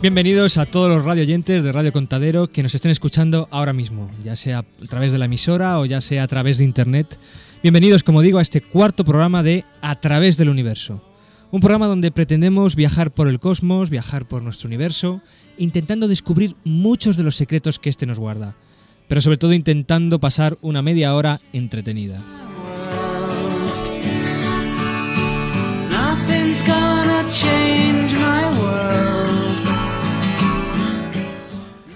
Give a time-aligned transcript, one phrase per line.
[0.00, 4.10] Bienvenidos a todos los radio oyentes de Radio Contadero que nos estén escuchando ahora mismo,
[4.22, 7.18] ya sea a través de la emisora o ya sea a través de internet.
[7.62, 11.07] Bienvenidos, como digo, a este cuarto programa de A través del universo.
[11.50, 15.22] Un programa donde pretendemos viajar por el cosmos, viajar por nuestro universo,
[15.56, 18.54] intentando descubrir muchos de los secretos que éste nos guarda,
[19.08, 22.22] pero sobre todo intentando pasar una media hora entretenida.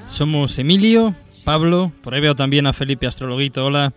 [0.07, 3.93] Somos Emilio, Pablo, por ahí veo también a Felipe Astrologuito, hola.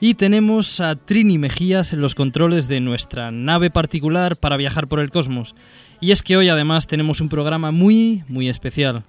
[0.00, 5.00] Y tenemos a Trini Mejías en los controles de nuestra nave particular para viajar por
[5.00, 5.54] el cosmos.
[6.00, 9.04] Y es que hoy además tenemos un programa muy, muy especial.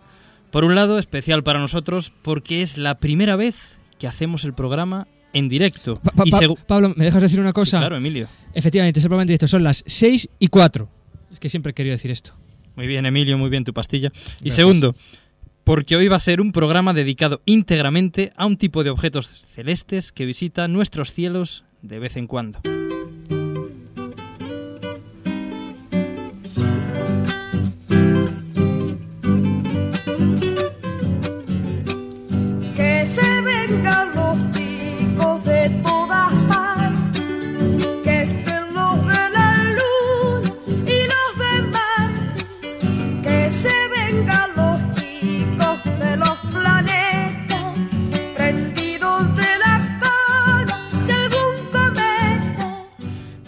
[0.51, 5.07] Por un lado, especial para nosotros porque es la primera vez que hacemos el programa
[5.33, 5.95] en directo.
[5.97, 6.31] Pa- pa- y
[6.65, 7.79] Pablo, ¿me dejas decir una Sí, cosa?
[7.79, 8.29] claro, Emilio.
[8.53, 10.87] Efectivamente, ese programa en directo son las 6 y 4.
[11.33, 12.33] Es que siempre he querido decir esto.
[12.77, 14.11] Muy bien, Emilio, muy bien tu pastilla.
[14.41, 14.95] Y segundo,
[15.65, 20.13] porque hoy va a ser un programa dedicado íntegramente a un tipo de objetos celestes
[20.13, 22.61] que visita nuestros cielos de vez en cuando.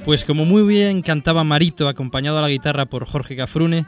[0.07, 3.85] Pues como muy bien cantaba Marito, acompañado a la guitarra por Jorge Cafrune,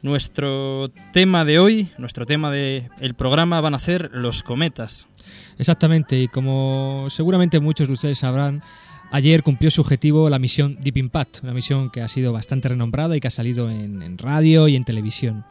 [0.00, 5.06] nuestro tema de hoy, nuestro tema del programa van a ser los cometas.
[5.58, 8.62] Exactamente, y como seguramente muchos de ustedes sabrán,
[9.10, 13.14] ayer cumplió su objetivo la misión Deep Impact, una misión que ha sido bastante renombrada
[13.14, 15.44] y que ha salido en, en radio y en televisión.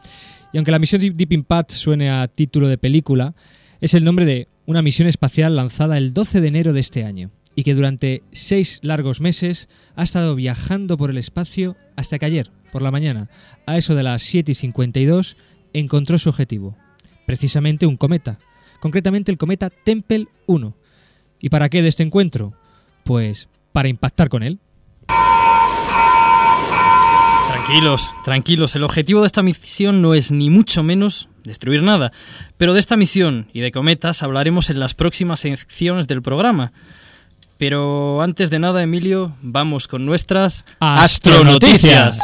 [0.52, 3.34] Y aunque la misión Deep Impact suene a título de película,
[3.80, 7.30] es el nombre de una misión espacial lanzada el 12 de enero de este año
[7.60, 12.50] y que durante seis largos meses ha estado viajando por el espacio hasta que ayer,
[12.72, 13.28] por la mañana,
[13.66, 15.36] a eso de las 7 y 52,
[15.74, 16.78] encontró su objetivo,
[17.26, 18.38] precisamente un cometa,
[18.80, 20.74] concretamente el cometa Tempel 1.
[21.38, 22.54] ¿Y para qué de este encuentro?
[23.04, 24.58] Pues para impactar con él.
[27.48, 32.10] Tranquilos, tranquilos, el objetivo de esta misión no es ni mucho menos destruir nada,
[32.56, 36.72] pero de esta misión y de cometas hablaremos en las próximas secciones del programa.
[37.60, 42.18] Pero antes de nada, Emilio, vamos con nuestras Astronoticias.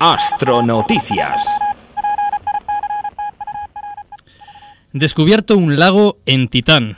[0.00, 1.46] Astronoticias.
[4.92, 6.96] Descubierto un lago en Titán.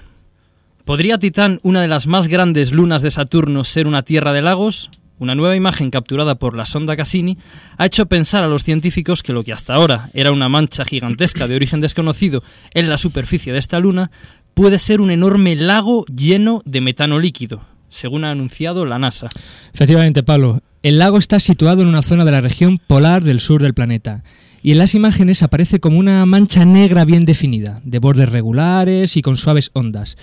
[0.87, 4.89] ¿Podría Titán, una de las más grandes lunas de Saturno, ser una tierra de lagos?
[5.19, 7.39] Una nueva imagen capturada por la sonda Cassini
[7.77, 11.47] ha hecho pensar a los científicos que lo que hasta ahora era una mancha gigantesca
[11.47, 14.11] de origen desconocido en la superficie de esta luna
[14.55, 19.29] puede ser un enorme lago lleno de metano líquido, según ha anunciado la NASA.
[19.73, 23.63] Efectivamente, Pablo, el lago está situado en una zona de la región polar del sur
[23.63, 24.23] del planeta.
[24.63, 29.23] Y en las imágenes aparece como una mancha negra bien definida, de bordes regulares y
[29.23, 30.17] con suaves ondas.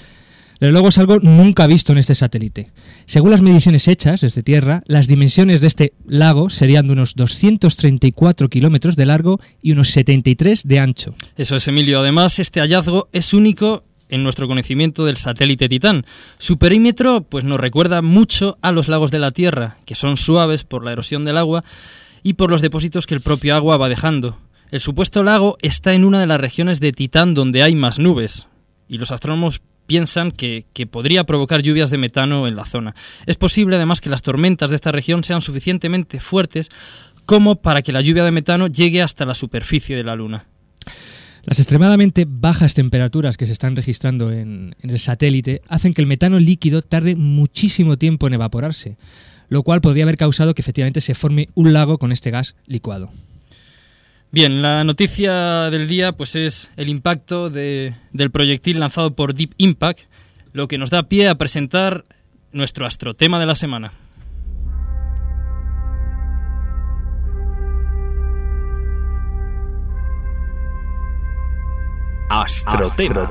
[0.60, 2.70] Desde luego es algo nunca visto en este satélite.
[3.08, 8.48] Según las mediciones hechas desde Tierra, las dimensiones de este lago serían de unos 234
[8.48, 11.16] kilómetros de largo y unos 73 de ancho.
[11.36, 12.00] Eso es, Emilio.
[12.00, 16.06] Además, este hallazgo es único en nuestro conocimiento del satélite Titán.
[16.38, 20.64] Su perímetro pues nos recuerda mucho a los lagos de la Tierra, que son suaves
[20.64, 21.64] por la erosión del agua
[22.22, 24.38] y por los depósitos que el propio agua va dejando.
[24.70, 28.48] El supuesto lago está en una de las regiones de Titán donde hay más nubes,
[28.88, 32.96] y los astrónomos piensan que, que podría provocar lluvias de metano en la zona.
[33.26, 36.70] Es posible además que las tormentas de esta región sean suficientemente fuertes
[37.26, 40.46] como para que la lluvia de metano llegue hasta la superficie de la Luna.
[41.44, 46.40] Las extremadamente bajas temperaturas que se están registrando en, el satélite hacen que el metano
[46.40, 48.98] líquido tarde muchísimo tiempo en evaporarse,
[49.50, 53.12] lo cual podría haber causado que efectivamente se forme un lago con este gas licuado.
[54.32, 59.56] Bien, la noticia del día pues es el impacto de- del proyectil lanzado por Deep
[59.58, 60.02] Impact,
[60.54, 62.06] lo que nos da pie a presentar
[62.54, 63.94] nuestro astrotema de la semana.
[72.32, 73.28] Astrotema.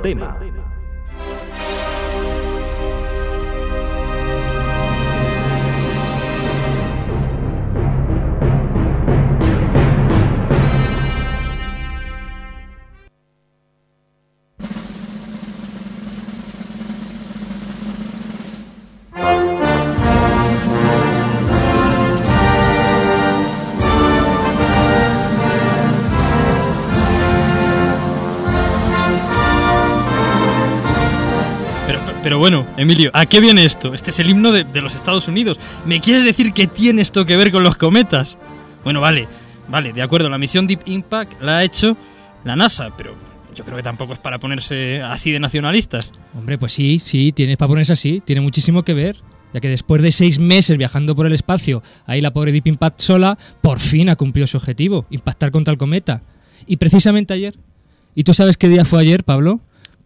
[32.41, 33.93] Bueno, Emilio, ¿a qué viene esto?
[33.93, 35.61] Este es el himno de, los Estados Unidos.
[35.85, 38.39] ¿Me quieres decir que tiene esto que ver con los cometas?
[38.83, 39.29] Bueno, vale,
[39.69, 41.99] vale, de acuerdo, la misión Deep Impact la ha hecho
[42.45, 43.15] la NASA, pero
[43.55, 46.15] yo creo que tampoco es para ponerse así de nacionalistas.
[46.35, 49.17] Hombre, pues sí, sí, tiene para ponerse así, tiene muchísimo que ver.
[49.53, 53.01] Ya que después de seis meses viajando por el espacio, ahí la pobre Deep Impact
[53.03, 56.23] sola, por fin ha cumplido su objetivo, impactar contra el cometa.
[56.67, 57.59] Y precisamente ayer,
[58.15, 59.61] ¿y tú sabes qué día fue ayer, Pablo?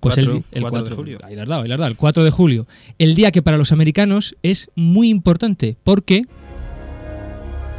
[0.04, 1.18] Pues Cuatro- el, el cuatro de 4 julio.
[1.24, 2.66] Ahí has dado, ahí has dado, el 4 de julio.
[2.98, 6.22] El día que para los americanos es muy importante, porque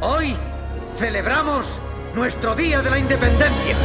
[0.02, 0.34] Hoy
[0.98, 1.80] celebramos
[2.14, 3.76] nuestro Día de la Independencia.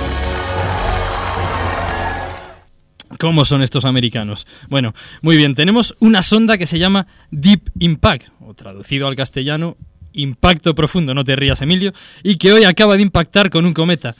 [3.19, 4.47] ¿Cómo son estos americanos?
[4.69, 9.77] Bueno, muy bien, tenemos una sonda que se llama Deep Impact, o traducido al castellano,
[10.13, 11.93] Impacto Profundo, no te rías Emilio,
[12.23, 14.15] y que hoy acaba de impactar con un cometa.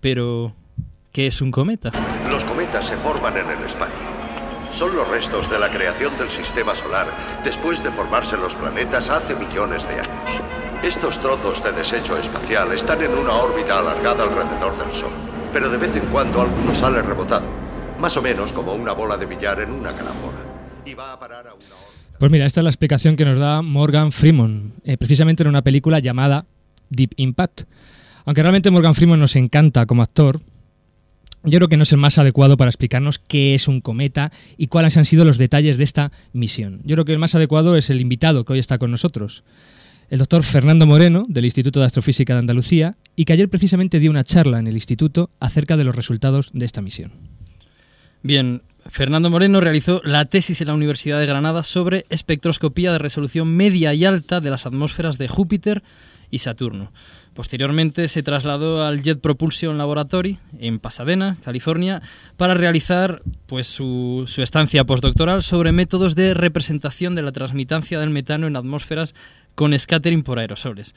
[0.00, 0.54] Pero,
[1.12, 1.90] ¿qué es un cometa?
[2.30, 2.44] Los
[2.82, 4.18] se forman en el espacio.
[4.70, 7.06] Son los restos de la creación del sistema solar
[7.42, 10.42] después de formarse los planetas hace millones de años.
[10.82, 15.10] Estos trozos de desecho espacial están en una órbita alargada alrededor del Sol,
[15.52, 17.46] pero de vez en cuando alguno sale rebotado,
[17.98, 20.38] más o menos como una bola de billar en una carambola,
[20.84, 22.16] y va a parar a una órbita.
[22.18, 25.62] Pues mira, esta es la explicación que nos da Morgan Freeman, eh, precisamente en una
[25.62, 26.44] película llamada
[26.90, 27.62] Deep Impact.
[28.24, 30.40] Aunque realmente Morgan Freeman nos encanta como actor,
[31.44, 34.66] yo creo que no es el más adecuado para explicarnos qué es un cometa y
[34.66, 36.80] cuáles han sido los detalles de esta misión.
[36.84, 39.44] Yo creo que el más adecuado es el invitado que hoy está con nosotros,
[40.10, 44.10] el doctor Fernando Moreno, del Instituto de Astrofísica de Andalucía, y que ayer precisamente dio
[44.10, 47.12] una charla en el instituto acerca de los resultados de esta misión.
[48.22, 53.54] Bien, Fernando Moreno realizó la tesis en la Universidad de Granada sobre espectroscopía de resolución
[53.54, 55.82] media y alta de las atmósferas de Júpiter
[56.30, 56.90] y Saturno.
[57.38, 62.02] Posteriormente se trasladó al Jet Propulsion Laboratory en Pasadena, California,
[62.36, 68.48] para realizar pues, su, estancia postdoctoral sobre métodos de representación de la transmitancia del metano
[68.48, 69.14] en atmósferas
[69.54, 70.96] con scattering por aerosoles.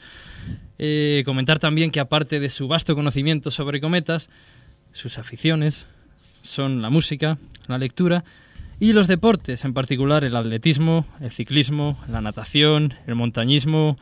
[0.80, 4.28] Eh, comentar también que aparte de su vasto conocimiento sobre cometas,
[4.90, 5.86] sus aficiones
[6.42, 8.24] son la música, la lectura
[8.80, 13.96] y los deportes, en particular el atletismo, el ciclismo, la natación, el montañismo.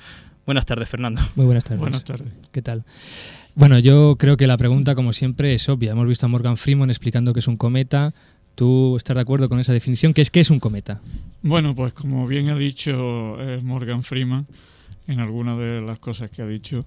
[0.50, 1.22] Buenas tardes, Fernando.
[1.36, 1.78] Muy buenas tardes.
[1.78, 2.26] Buenas tardes.
[2.50, 2.82] ¿Qué tal?
[3.54, 5.92] Bueno, yo creo que la pregunta, como siempre, es obvia.
[5.92, 8.12] Hemos visto a Morgan Freeman explicando que es un cometa.
[8.56, 10.12] ¿Tú estás de acuerdo con esa definición?
[10.12, 11.02] ¿Qué es, qué es un cometa?
[11.42, 14.48] Bueno, pues como bien ha dicho eh, Morgan Freeman
[15.06, 16.84] en algunas de las cosas que ha dicho,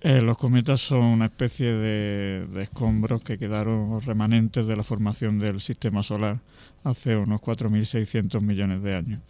[0.00, 5.38] eh, los cometas son una especie de, de escombros que quedaron remanentes de la formación
[5.38, 6.38] del sistema solar
[6.84, 9.20] hace unos 4.600 millones de años.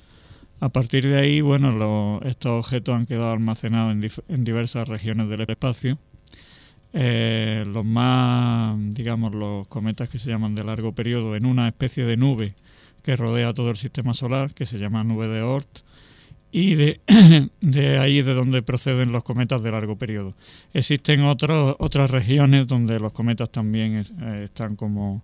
[0.61, 3.95] A partir de ahí, bueno, lo- estos objetos han quedado almacenados
[4.29, 5.99] en, diversas regiones del espacio.
[6.93, 12.05] Eh, los más, digamos, los cometas que se llaman de largo periodo, en una especie
[12.05, 12.55] de nube
[13.03, 15.69] que rodea todo el sistema solar, que se llama nube de Oort,
[16.51, 17.01] y de,
[17.61, 20.35] de ahí es de donde proceden los cometas de largo periodo.
[20.73, 25.23] Existen otros, otras regiones donde los cometas también es- eh, están como,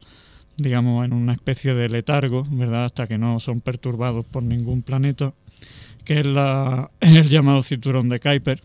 [0.56, 2.86] digamos, en una especie de letargo, ¿verdad?
[2.86, 5.32] Hasta que no son perturbados por ningún planeta,
[6.04, 8.62] que es la, el llamado cinturón de Kuiper,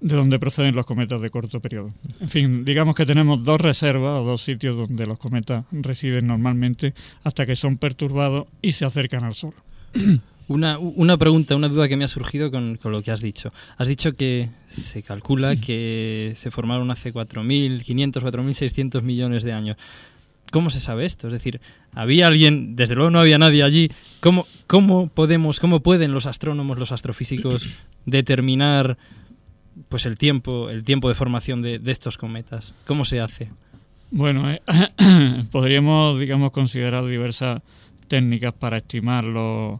[0.00, 1.92] de donde proceden los cometas de corto periodo.
[2.20, 6.94] En fin, digamos que tenemos dos reservas o dos sitios donde los cometas residen normalmente
[7.22, 9.54] hasta que son perturbados y se acercan al Sol.
[10.48, 13.52] Una, una pregunta, una duda que me ha surgido con, con lo que has dicho.
[13.76, 19.76] Has dicho que se calcula que se formaron hace 4.500, 4.600 millones de años.
[20.50, 21.26] ¿Cómo se sabe esto?
[21.28, 21.60] Es decir,
[21.92, 22.74] ¿había alguien?
[22.76, 23.90] Desde luego no había nadie allí.
[24.20, 27.68] ¿Cómo, cómo podemos, cómo pueden los astrónomos, los astrofísicos
[28.06, 28.98] determinar
[29.88, 32.74] pues el tiempo, el tiempo de formación de, estos cometas?
[32.86, 33.50] ¿Cómo se hace?
[34.10, 34.60] Bueno, eh,
[35.50, 37.62] podríamos, digamos, considerar diversas
[38.08, 39.78] técnicas para estimar los,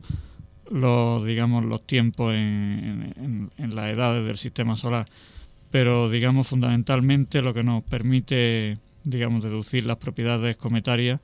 [0.70, 5.06] los digamos, los tiempos en, en- en las edades del sistema solar.
[5.72, 11.20] Pero, digamos, fundamentalmente lo que nos permite, digamos, deducir las propiedades cometarias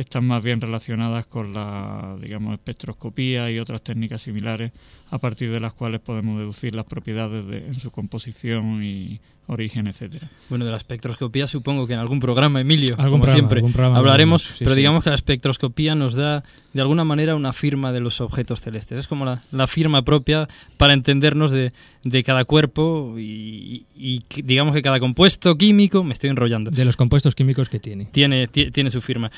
[0.00, 4.72] están más bien relacionadas con la, digamos, espectroscopía y otras técnicas similares
[5.10, 9.88] a partir de las cuales podemos deducir las propiedades de, en su composición y origen,
[9.88, 10.28] etcétera.
[10.48, 13.96] Bueno, de la espectroscopía supongo que en algún programa, Emilio, Algún como programa, siempre, programa
[13.98, 14.76] hablaremos, sí, pero sí.
[14.76, 19.00] digamos que la espectroscopía nos da de alguna manera una firma de los objetos celestes.
[19.00, 21.72] Es como la, la firma propia para entendernos de,
[22.04, 26.84] de cada cuerpo y, y que- digamos que cada compuesto químico, me estoy enrollando, De
[26.84, 28.04] los compuestos químicos que tiene.
[28.04, 29.32] tiene, ti- tiene su firma.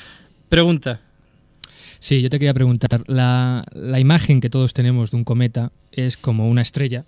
[0.53, 1.01] Pregunta,
[1.97, 6.15] Sí, yo te quería preguntar, la, la imagen que todos tenemos de un cometa es
[6.15, 7.05] como una estrella,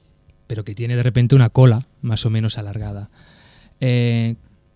[0.47, 3.09] pero que tiene de repente una cola más o menos alargada.
[3.81, 4.33] Eh,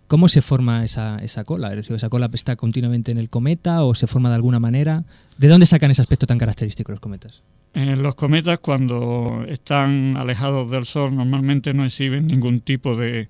[0.07, 1.69] ¿Cómo se forma esa, esa cola?
[1.69, 5.03] Es decir, ¿esa cola está continuamente en el cometa o se forma de alguna manera?
[5.39, 7.41] ¿De dónde sacan ese aspecto tan característico los cometas?
[7.73, 13.29] Eh, los cometas cuando están alejados del Sol normalmente no exhiben ningún tipo de,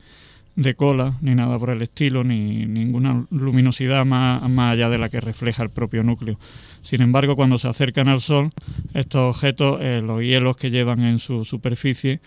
[0.59, 5.07] de cola ni nada por el estilo, ni ninguna luminosidad más, más allá de la
[5.07, 6.37] que refleja el propio núcleo.
[6.81, 8.51] Sin embargo, cuando se acercan al Sol,
[8.93, 12.19] estos objetos, eh, los hielos que llevan en su superficie,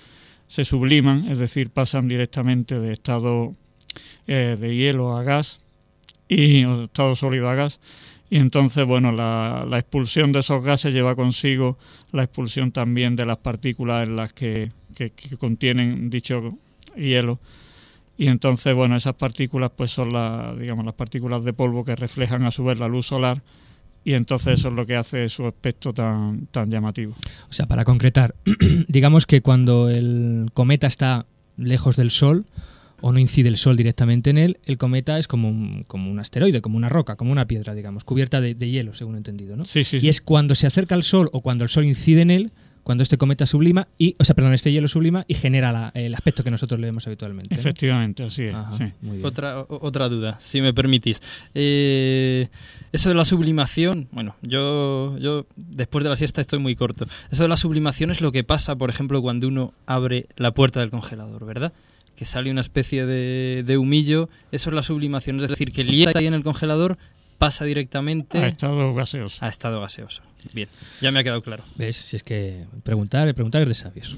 [0.48, 3.54] se subliman, es decir, pasan directamente de estado
[4.26, 5.60] eh, de hielo a gas
[6.26, 7.80] y o estado sólido a gas
[8.30, 11.76] y entonces bueno la, la, expulsión de esos gases lleva consigo
[12.12, 16.56] la expulsión también de las partículas en las que, que, que contienen dicho
[16.96, 17.38] hielo
[18.16, 22.44] y entonces bueno esas partículas pues son las digamos las partículas de polvo que reflejan
[22.44, 23.42] a su vez la luz solar
[24.04, 27.14] y entonces eso es lo que hace su aspecto tan, tan llamativo.
[27.48, 28.34] O sea, para concretar,
[28.88, 31.26] digamos que cuando el cometa está
[31.56, 32.46] lejos del Sol,
[33.00, 36.18] o no incide el Sol directamente en él, el cometa es como un, como un
[36.20, 39.56] asteroide, como una roca, como una piedra, digamos, cubierta de, de hielo, según he entendido,
[39.56, 39.64] ¿no?
[39.64, 40.08] Sí, sí, y sí.
[40.08, 42.52] es cuando se acerca al Sol o cuando el Sol incide en él,
[42.82, 46.14] cuando este cometa sublima y, o sea, perdón, este hielo sublima y genera la, el
[46.14, 47.54] aspecto que nosotros le vemos habitualmente.
[47.54, 47.60] ¿no?
[47.60, 48.54] Efectivamente, así es.
[48.54, 48.84] Ajá, sí.
[49.00, 49.26] muy bien.
[49.26, 51.22] Otra, otra duda, si me permitís.
[51.54, 52.48] Eh,
[52.92, 57.04] eso de la sublimación, bueno, yo, yo después de la siesta estoy muy corto.
[57.30, 60.80] Eso de la sublimación es lo que pasa, por ejemplo, cuando uno abre la puerta
[60.80, 61.72] del congelador, ¿verdad?
[62.16, 64.28] Que sale una especie de, de humillo.
[64.50, 66.98] Eso es la sublimación, es decir, que el hielo que hay en el congelador
[67.42, 69.44] pasa directamente Ha estado gaseoso.
[69.44, 70.22] a estado gaseoso.
[70.54, 70.68] Bien,
[71.00, 71.64] ya me ha quedado claro.
[71.74, 71.96] ¿Ves?
[71.96, 74.16] Si es que preguntar, preguntar es de sabios.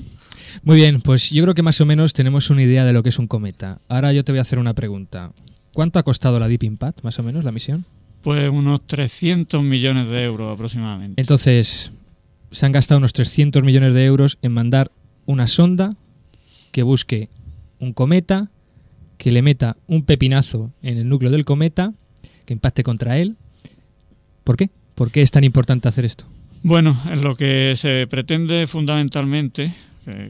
[0.62, 3.08] Muy bien, pues yo creo que más o menos tenemos una idea de lo que
[3.08, 3.80] es un cometa.
[3.88, 5.32] Ahora yo te voy a hacer una pregunta.
[5.72, 7.86] ¿Cuánto ha costado la Deep Impact, más o menos, la misión?
[8.22, 11.18] Pues unos 300 millones de euros aproximadamente.
[11.18, 11.92] Entonces,
[12.50, 14.90] se han gastado unos 300 millones de euros en mandar
[15.24, 15.96] una sonda
[16.72, 17.30] que busque
[17.78, 18.50] un cometa,
[19.16, 21.94] que le meta un pepinazo en el núcleo del cometa,
[22.44, 23.36] que impacte contra él.
[24.44, 24.70] ¿Por qué?
[24.94, 26.24] ¿Por qué es tan importante hacer esto?
[26.62, 29.74] Bueno, en lo que se pretende fundamentalmente,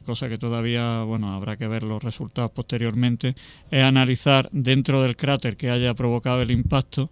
[0.05, 3.37] cosa que todavía bueno habrá que ver los resultados posteriormente,
[3.71, 7.11] es analizar dentro del cráter que haya provocado el impacto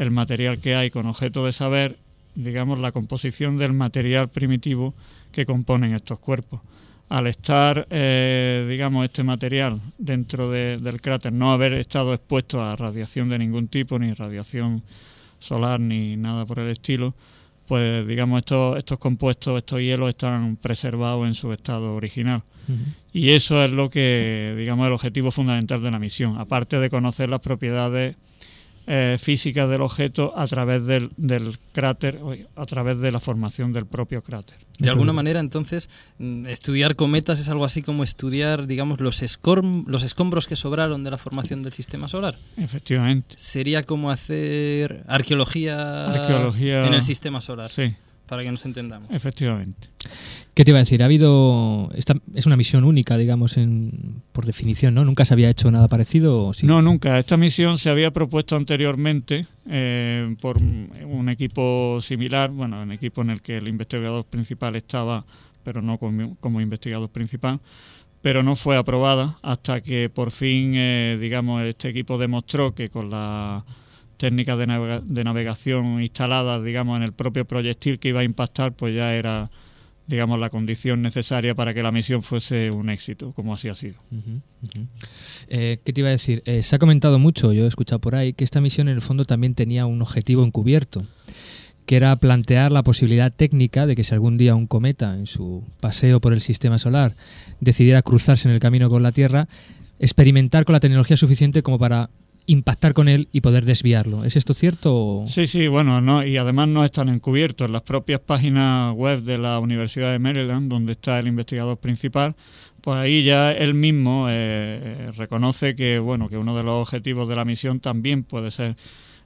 [0.00, 1.98] el material que hay con objeto de saber,
[2.34, 4.94] digamos, la composición del material primitivo
[5.30, 6.60] que componen estos cuerpos.
[7.10, 12.76] Al estar, eh, digamos, este material dentro de- del cráter, no haber estado expuesto a
[12.76, 14.82] radiación de ningún tipo, ni radiación
[15.40, 17.14] solar, ni nada por el estilo,
[17.66, 22.42] pues digamos estos, estos compuestos, estos hielos están preservados en su estado original.
[23.12, 27.28] Y eso es lo que, digamos, el objetivo fundamental de la misión, aparte de conocer
[27.28, 28.14] las propiedades
[28.92, 33.72] eh, físicas del objeto a través del, del cráter, o a través de la formación
[33.72, 34.56] del propio cráter.
[34.80, 39.22] De alguna manera, entonces, mm, estudiar cometas es algo así como estudiar, digamos, los,
[39.86, 42.34] los escombros que sobraron de la formación del sistema solar.
[42.56, 43.34] Efectivamente.
[43.38, 47.94] Sería como hacer arqueología, Arqueología- en el sistema solar, Sí,
[48.30, 49.10] para que nos entendamos.
[49.10, 49.88] efectivamente.
[50.54, 51.02] ¿Qué te iba a decir?
[51.02, 51.90] Ha habido.
[51.94, 55.04] Esta es una misión única, digamos, en, por definición, ¿no?
[55.04, 56.46] Nunca se había hecho nada parecido.
[56.46, 56.64] ¿o sí?
[56.64, 57.18] No, nunca.
[57.18, 63.30] Esta misión se había propuesto anteriormente eh, por un equipo similar, bueno, un equipo en
[63.30, 65.24] el que el investigador principal estaba,
[65.64, 67.58] pero no como, como investigador principal,
[68.22, 73.10] pero no fue aprobada hasta que por fin, eh, digamos, este equipo demostró que con
[73.10, 73.64] la
[74.20, 78.74] técnicas de, navega- de navegación instaladas, digamos, en el propio proyectil que iba a impactar,
[78.74, 79.50] pues ya era,
[80.06, 83.94] digamos, la condición necesaria para que la misión fuese un éxito, como así ha sido.
[85.48, 86.42] Eh, ¿Qué te iba a decir?
[86.44, 89.00] Eh, se ha comentado mucho, yo he escuchado por ahí, que esta misión en el
[89.00, 91.06] fondo también tenía un objetivo encubierto,
[91.86, 95.64] que era plantear la posibilidad técnica de que si algún día un cometa en su
[95.80, 97.16] paseo por el sistema solar
[97.58, 99.48] decidiera cruzarse en el camino con la Tierra,
[99.98, 102.10] experimentar con la tecnología suficiente como para
[102.50, 104.24] impactar con él y poder desviarlo.
[104.24, 105.24] ¿Es esto cierto?
[105.28, 107.66] Sí, sí, bueno, no, y además no están encubiertos.
[107.66, 112.34] En las propias páginas web de la Universidad de Maryland, donde está el investigador principal,
[112.80, 117.28] pues ahí ya él mismo eh, eh, reconoce que, bueno, que uno de los objetivos
[117.28, 118.76] de la misión también puede ser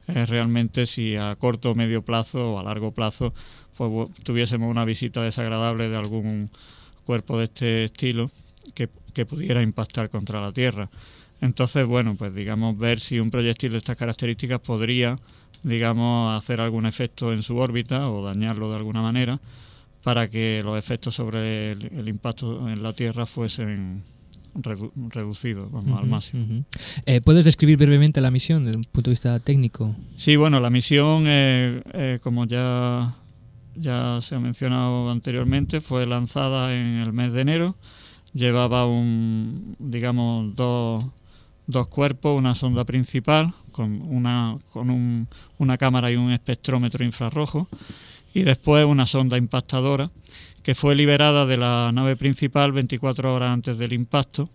[0.09, 3.33] eh, realmente si a corto o medio plazo o a largo plazo
[3.79, 6.51] pues, tuviésemos una visita desagradable de algún
[7.07, 8.31] cuerpo de este estilo
[8.75, 10.89] que pudiera impactar contra la Tierra.
[11.45, 15.19] Entonces, bueno, pues digamos, ver si un proyectil de estas características podría,
[15.63, 19.39] digamos, hacer algún efecto en su órbita o dañarlo de alguna manera
[20.03, 24.03] para que los efectos sobre el, el impacto en la Tierra fuesen
[24.55, 26.65] redu- reducidos vamos, al máximo.
[27.05, 29.95] Eh, ¿Puedes describir brevemente la misión desde un punto de vista técnico?
[30.17, 33.17] Sí, bueno, la misión, eh, eh, como ya,
[33.77, 37.75] ya se ha mencionado anteriormente, fue lanzada en el mes de enero.
[38.33, 41.05] Llevaba un, digamos, dos,
[41.67, 45.29] dos cuerpos, una sonda principal con una, con un-
[45.59, 47.69] una cámara y un espectrómetro infrarrojo
[48.35, 50.11] y después una sonda impactadora
[50.63, 54.49] que fue liberada de la nave principal 24 horas antes del impacto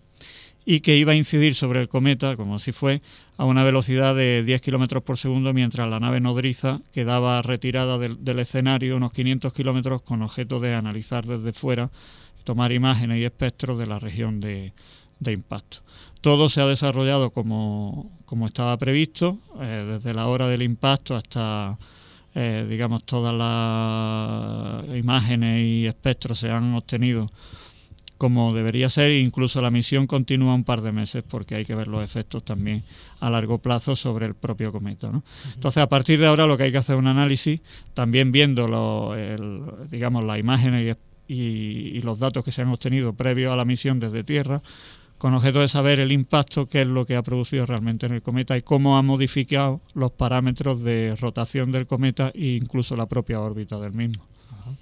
[0.66, 3.00] y que iba a incidir sobre el cometa, como así fue,
[3.38, 8.22] a una velocidad de 10 kilómetros por segundo, mientras la nave nodriza quedaba retirada del,
[8.22, 11.90] del escenario unos 500 kilómetros con objeto de analizar desde fuera,
[12.44, 14.72] tomar imágenes y espectros de la región de,
[15.18, 15.78] de impacto.
[16.20, 21.78] Todo se ha desarrollado como, como estaba previsto, eh, desde la hora del impacto hasta,
[22.34, 27.30] eh, digamos, todas las imágenes y espectros se han obtenido
[28.18, 31.88] como debería ser, incluso la misión continúa un par de meses porque hay que ver
[31.88, 32.82] los efectos también
[33.20, 35.10] a largo plazo sobre el propio cometa.
[35.10, 35.22] ¿no?
[35.54, 37.62] Entonces, a partir de ahora lo que hay que hacer es un análisis,
[37.94, 40.98] también viendo lo- el- digamos, las imágenes
[41.28, 44.60] y, y- y los datos que se han obtenido previos a la misión desde Tierra,
[45.20, 48.22] con objeto de saber el impacto, qué es lo que ha producido realmente en el
[48.22, 53.38] cometa y cómo ha modificado los parámetros de rotación del cometa e incluso la propia
[53.40, 54.24] órbita del mismo.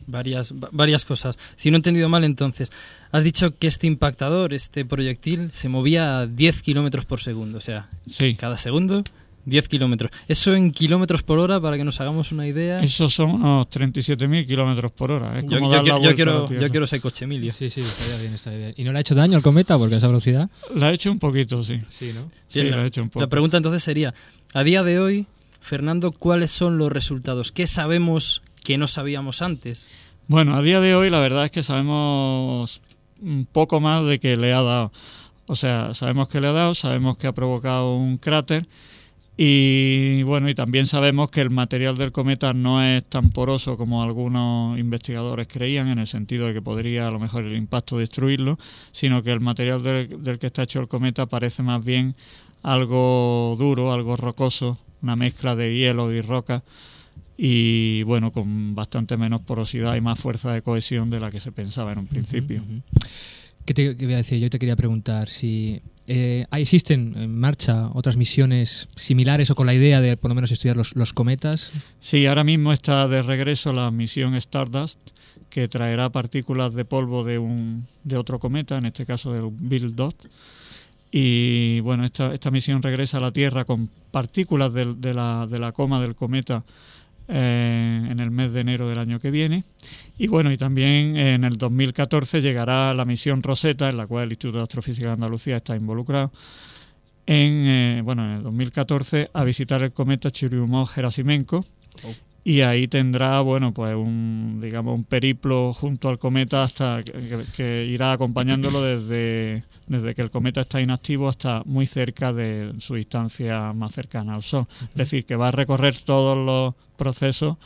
[0.07, 1.37] Varias, va- varias cosas.
[1.57, 2.71] Si no he entendido mal, entonces,
[3.11, 7.59] has dicho que este impactador, este proyectil, se movía a 10 kilómetros por segundo.
[7.59, 8.37] O sea, Sí.
[8.37, 9.02] cada segundo,
[9.45, 10.11] 10 kilómetros.
[10.28, 12.83] Eso en kilómetros por hora, para que nos hagamos una idea.
[12.83, 15.38] Esos son unos 37.000 kilómetros por hora.
[15.38, 17.52] Es Yo, como yo dar la quiero, yo, quiero, yo ese coche, Emilio.
[17.52, 18.75] Sí, sí, estaría bien, estaría bien.
[18.76, 20.50] ¿Y no le ha hecho daño al cometa porque a esa velocidad?
[20.75, 21.80] La he hecho un poquito, sí.
[21.88, 22.30] Sí, ¿no?
[22.47, 23.21] Sí, Bien, la he hecho un poco.
[23.21, 24.14] La pregunta entonces sería,
[24.54, 25.26] a día de hoy,
[25.61, 27.52] Fernando, ¿cuáles son los resultados?
[27.52, 29.89] ¿Qué sabemos que no sabíamos antes?
[30.26, 32.82] Bueno, a día de hoy la verdad es que sabemos
[33.21, 34.93] un poco más de que le ha dado.
[35.47, 38.67] O sea, sabemos que le ha dado, sabemos que ha provocado un cráter
[39.41, 44.03] y bueno, y también sabemos que el material del cometa no es tan poroso como
[44.03, 48.59] algunos investigadores creían, en el sentido de que podría a lo mejor el impacto destruirlo,
[48.91, 52.17] sino que el material del, del que está hecho el cometa parece más bien
[52.65, 56.65] algo duro, algo rocoso, una mezcla de hielo y roca
[57.37, 61.53] y bueno, con bastante menos porosidad y más fuerza de cohesión de la que se
[61.53, 62.65] pensaba en un principio.
[63.65, 64.41] ¿Qué te qué voy a decir?
[64.41, 69.66] Yo te quería preguntar si eh, ¿hay- existen en marcha otras misiones similares o con
[69.66, 71.73] la idea de por lo menos estudiar los, cometas.
[72.00, 74.99] Sí, ahora mismo está de regreso la misión Stardust,
[75.50, 79.94] que traerá partículas de polvo de un de otro cometa, en este caso del Bill
[79.94, 80.16] Dot.
[81.10, 85.73] Y bueno, esta, esta misión regresa a la Tierra con partículas de, la, de la
[85.73, 86.64] coma del cometa
[87.28, 89.64] eh, en el mes de enero del año que viene.
[90.17, 94.32] Y bueno, y también en el 2014 llegará la misión Rosetta, en la cual el
[94.32, 96.32] Instituto de Astrofísica de Andalucía está involucrado,
[97.26, 101.64] en, eh, bueno, en el 2014 a visitar el cometa Churyumov-Gerasimenko
[102.50, 107.84] y ahí tendrá, bueno, pues un, digamos, un periplo junto al cometa hasta que, que-
[107.87, 113.73] irá acompañándolo desde, desde que el cometa está inactivo hasta muy cerca de su distancia
[113.75, 114.67] más cercana al Sol.
[114.91, 117.56] Es decir, que va a recorrer todos los procesos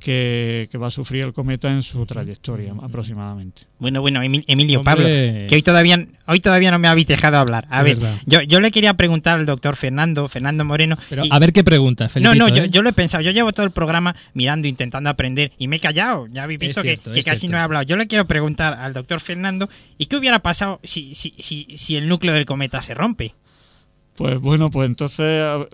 [0.00, 3.62] que, que va a sufrir el cometa en su trayectoria aproximadamente.
[3.78, 4.94] Bueno, bueno, Emil- Emilio, Hombre.
[4.94, 7.66] Pablo, que hoy todavía, hoy todavía no me habéis dejado hablar.
[7.70, 10.98] A Es ver, yo, yo le quería preguntar al doctor Fernando, Fernando Moreno.
[11.08, 12.28] Pero y- a ver qué pregunta, Felipe.
[12.34, 13.22] no, no, yo, yo lo he pensado.
[13.22, 16.26] Yo llevo todo el programa mirando, intentando aprender y me he callado.
[16.26, 17.52] Ya habéis visto cierto, que, casi cierto.
[17.56, 17.84] no he hablado.
[17.84, 21.96] Yo le quiero preguntar al doctor Fernando, ¿y qué hubiera pasado si, si, si, si
[21.96, 23.32] el núcleo del cometa se rompe?
[24.16, 25.66] Pues bueno, pues entonces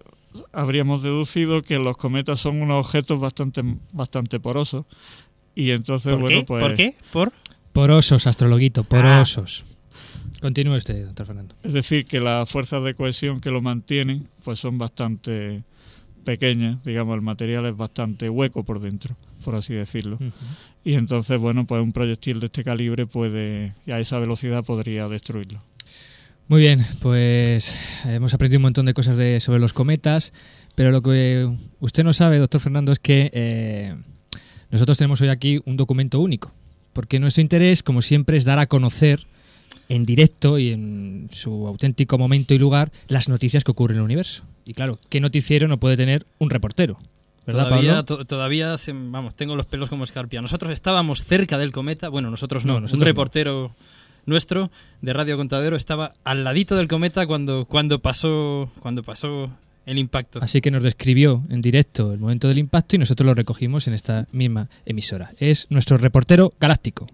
[0.52, 3.62] habríamos deducido que los cometas son unos objetos bastante,
[3.92, 4.86] bastante porosos.
[5.54, 6.44] Y entonces, ¿Por bueno, qué?
[6.46, 6.62] pues.
[6.62, 6.94] ¿Por qué?
[7.12, 7.32] ¿Por?
[7.72, 9.64] Porosos, astrologuito, porosos.
[10.40, 11.54] Continúe usted, doctor Fernando.
[11.62, 15.62] Es decir, que las fuerzas de cohesión que lo mantienen, pues son bastante
[16.24, 16.82] pequeñas.
[16.84, 20.18] Digamos, el material es bastante hueco por dentro, por así decirlo.
[20.82, 25.08] Y entonces, bueno, pues un proyectil de este calibre puede, y a esa velocidad podría
[25.08, 25.62] destruirlo.
[26.50, 30.32] Muy bien, pues hemos aprendido un montón de cosas de, sobre los cometas,
[30.74, 33.94] pero lo que usted no sabe, doctor Fernando, es que eh,
[34.72, 36.50] nosotros tenemos hoy aquí un documento único,
[36.92, 39.20] porque nuestro interés, como siempre, es dar a conocer
[39.88, 44.04] en directo y en su auténtico momento y lugar las noticias que ocurren en el
[44.06, 44.42] universo.
[44.64, 46.98] Y claro, ¿qué noticiero no puede tener un reportero?
[47.46, 48.04] ¿Verdad, Todavía, Pablo?
[48.04, 50.42] to- todavía se- vamos, tengo los pelos como escarpia.
[50.42, 53.72] Nosotros estábamos cerca del cometa, bueno, nosotros no, No, un no.
[54.26, 59.50] Nuestro de Radio Contadero estaba al ladito del cometa cuando, cuando pasó cuando pasó
[59.86, 60.40] el impacto.
[60.42, 63.94] Así que nos describió en directo el momento del impacto y nosotros lo recogimos en
[63.94, 65.32] esta misma emisora.
[65.38, 67.06] Es nuestro reportero galáctico.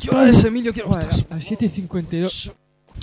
[0.00, 2.52] Yo a ese Emilio quiero A 7.52.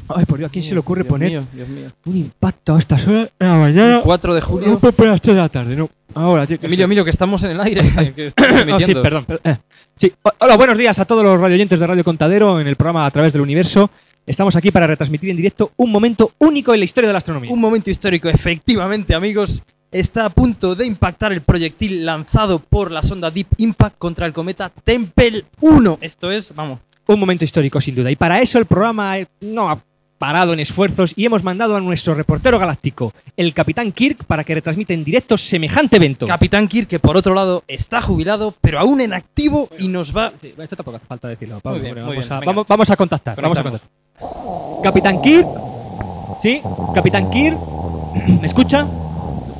[0.09, 1.87] Ay, por Dios, ¿a quién se le ocurre Dios poner mío, Dios mío.
[2.05, 4.01] un impacto a estas horas de la mañana?
[4.03, 4.79] 4 de No julio.
[4.79, 5.89] puedo poner a las 3 de la tarde, no.
[6.13, 6.59] Ahora, tío.
[6.59, 7.81] que Emilio, Emilio, que estamos en el aire.
[8.15, 9.25] que estamos Ah, sí, perdón.
[9.25, 9.57] per- eh.
[9.95, 10.11] Sí.
[10.39, 13.31] Hola, buenos días a todos los radioyentes de Radio Contadero en el programa A través
[13.31, 13.89] del universo.
[14.25, 17.51] Estamos aquí para retransmitir en directo un momento único en la historia de la astronomía.
[17.51, 19.63] Un momento histórico, efectivamente, amigos.
[19.91, 24.31] Está a punto de impactar el proyectil lanzado por la sonda Deep Impact contra el
[24.33, 25.97] cometa Tempel 1.
[26.01, 28.09] Esto es, vamos, Un momento histórico, sin duda.
[28.11, 29.69] Y para eso el programa eh, no
[30.21, 34.53] parado en esfuerzos y hemos mandado a nuestro reportero galáctico, el Capitán Kirk, para que
[34.53, 36.27] retransmita en directo semejante evento.
[36.27, 40.31] Capitán Kirk, que por otro lado está jubilado, pero aún en activo y nos va.
[40.39, 41.55] Sí, esto tampoco hace falta decirlo.
[41.55, 43.41] Muy Vamos, bien, hombre, muy vamos, bien, a, vamos, vamos a contactar.
[43.41, 43.89] Vamos a contactar.
[44.83, 45.47] Capitán Kirk.
[46.39, 46.61] Sí,
[46.93, 47.57] Capitán Kirk.
[48.41, 48.85] ¿Me escucha?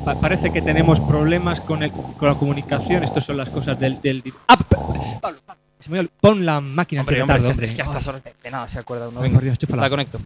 [0.04, 3.02] Pa- parece que tenemos problemas con, el- con la comunicación.
[3.02, 4.00] Estas son las cosas del.
[4.00, 7.66] del ah, Pablo, Pablo, pon la máquina Hombre, hombre, que- hombre.
[7.66, 9.20] es que hasta solo de nada se acuerda uno.
[9.20, 10.18] Venga, Dios, la conecto.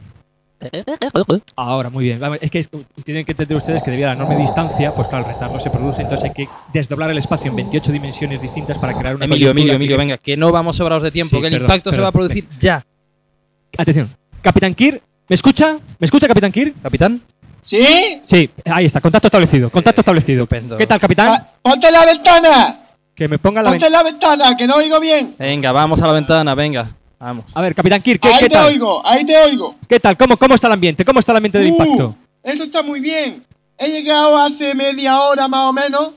[1.56, 2.18] Ahora, muy bien.
[2.20, 2.66] Vamos, Es que
[3.04, 5.70] tienen que entender ustedes que debido a la enorme distancia, pues claro, el retardo se
[5.70, 9.50] produce, entonces hay que desdoblar el espacio en 28 dimensiones distintas para crear una Emilio,
[9.50, 11.90] Emilio, que- Emilio, venga, que no vamos sobrados de tiempo, Sí, que el perdón, impacto
[11.90, 12.04] se perdón.
[12.04, 12.82] va a producir ya.
[13.78, 14.08] Atención.
[14.42, 15.76] Capitán Kirk, ¿me escucha?
[15.98, 16.74] ¿Me escucha, Capitán Kirk?
[16.82, 17.20] Capitán.
[17.62, 18.20] ¿Sí?
[18.24, 20.44] Sí, ahí está, contacto establecido, contacto establecido.
[20.44, 20.76] Estupendo.
[20.76, 21.28] ¿Qué tal, capitán?
[21.30, 22.76] Ah, ¡Ponte la ventana!
[23.14, 24.02] Que me ponga la ¡Ponte ventana.
[24.04, 25.34] la ventana, que no oigo bien!
[25.38, 26.86] Venga, vamos a la ventana, venga.
[27.18, 27.44] Vamos.
[27.54, 28.66] A ver, capitán Kirk, ¿qué, Ahí qué te tal?
[28.66, 29.74] oigo, ahí te oigo.
[29.88, 30.16] ¿Qué tal?
[30.16, 31.04] ¿Cómo, ¿Cómo está el ambiente?
[31.04, 32.16] ¿Cómo está el ambiente del Uh, impacto?
[32.42, 33.42] Esto está muy bien.
[33.78, 36.10] He llegado hace media hora más o menos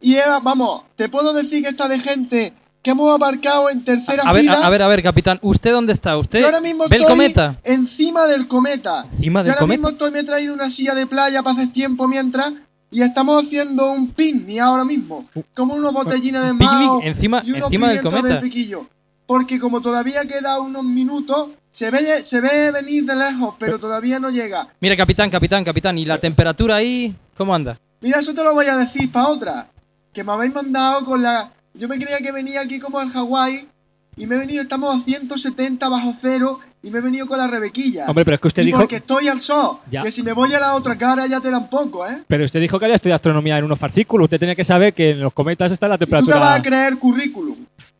[0.00, 4.22] y he- vamos, te puedo decir que está de gente que hemos abarcado en tercera
[4.22, 4.54] A ver, fila.
[4.54, 6.16] a, a ver, a ver, capitán, ¿usted dónde está?
[6.16, 7.56] ¿Usted Yo ahora mismo ve el estoy cometa?
[7.64, 9.04] encima del cometa.
[9.12, 9.76] ¿Encima Yo del ahora cometa?
[9.78, 12.52] mismo estoy, me he traído una silla de playa para hacer tiempo mientras
[12.90, 15.26] y estamos haciendo un picnic ahora mismo.
[15.54, 18.28] Como unos botellines de Uh, picnic mao encima- y unos encima del cometa.
[18.36, 18.86] de piquillo.
[19.28, 24.18] Porque como todavía queda unos minutos, se ve, se ve venir de lejos, pero todavía
[24.18, 24.68] no llega.
[24.80, 27.76] Mira, capitán, capitán, capitán, ¿y la temperatura ahí cómo anda?
[28.00, 29.66] Mira, eso te lo voy a decir para otra.
[30.14, 31.52] Que me habéis mandado con la...
[31.74, 33.68] Yo me creía que venía aquí como al Hawái
[34.16, 37.46] y me he venido, estamos a 170 bajo cero y me he venido con la
[37.48, 38.06] rebequilla.
[38.06, 38.78] Hombre, pero es que usted y dijo.
[38.78, 39.76] porque estoy al sol.
[39.90, 40.02] Ya.
[40.02, 42.22] Que si me voy a la otra cara ya te dan poco, ¿eh?
[42.26, 44.24] Pero usted dijo que había estudiado astronomía en unos fascículos.
[44.24, 46.38] Usted tenía que saber que en los cometas está la Y tú te temperatura.
[46.38, 47.56] vas a creer currículum.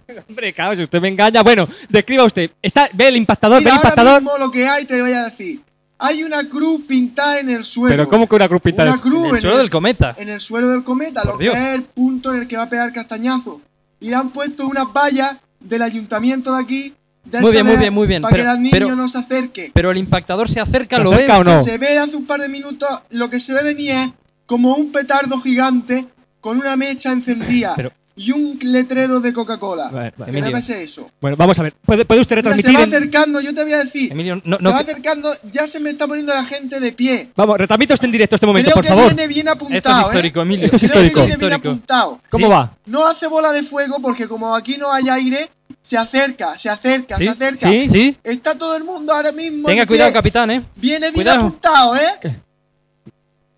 [0.29, 1.43] Hombre, claro, si usted me engaña.
[1.43, 2.51] Bueno, describa usted.
[2.63, 3.59] Está, ¿Ve el impactador?
[3.59, 4.23] Mira, ¿Ve el ahora impactador?
[4.23, 5.61] mismo lo que hay te voy a decir.
[6.01, 7.93] Hay una cruz pintada en el suelo.
[7.97, 8.93] Pero ¿cómo que una cruz pintada?
[8.93, 10.15] Una cruz En el suelo del cometa.
[10.17, 11.55] en el suelo del cometa, Por lo Dios.
[11.55, 13.61] que es el punto en el que va a pegar castañazo.
[14.01, 16.95] Y le han puesto unas vallas del ayuntamiento de aquí.
[17.41, 19.73] Muy bien, muy bien, muy bien, Para pero- que los niños pero- no se acerquen.
[19.75, 21.41] Pero el impactador se acerca, ¿Se ¿lo acerca ves?
[21.41, 21.65] o no?
[21.65, 24.09] Se ve hace un par de minutos, lo que se ve venir es
[24.47, 26.07] como un petardo gigante
[26.41, 29.85] con una mecha encendida Pero- y un letrero de Coca-Cola.
[29.85, 30.33] Vale, vale.
[30.33, 30.49] ¿Qué Emilio.
[30.49, 31.09] debe ser eso?
[31.21, 31.73] Bueno, vamos a ver.
[31.85, 32.77] ¿Puede, puede usted Mira, se retransmitir?
[32.81, 34.11] va en- acercando, yo te voy a decir.
[34.13, 37.31] Emilio, no, se no, va acercando, ya se me está poniendo la gente de pie.
[37.37, 39.15] Vamos, retransmite usted en directo este momento, Creo por que favor.
[39.15, 39.79] viene bien apuntado.
[39.79, 40.01] esto es ¿eh?
[40.09, 40.65] histórico, Emilio.
[40.67, 41.21] Esto es Creo que histórico.
[41.21, 41.69] viene bien Histórico.
[41.69, 42.21] apuntado.
[42.29, 42.53] ¿Cómo Sí.
[42.53, 42.73] va?
[42.87, 45.49] No hace bola de fuego porque como aquí no hay aire,
[45.81, 47.23] se acerca, se acerca, ¿Sí?
[47.25, 47.69] se acerca.
[47.71, 47.89] ¿Sí?
[47.89, 48.17] ¿Sí?
[48.25, 49.69] Está todo el mundo ahora mismo.
[49.69, 50.63] Tenga en cuidado, capitán, ¿eh?
[50.77, 51.47] Viene bien Cuidado.
[51.47, 52.35] apuntado, ¿eh?